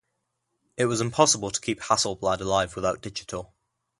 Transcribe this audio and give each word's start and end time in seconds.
It 0.77 0.87
was 0.87 0.99
impossible 0.99 1.51
to 1.51 1.61
keep 1.61 1.79
Hasselblad 1.81 2.41
alive 2.41 2.75
without 2.75 3.03
digital. 3.03 3.53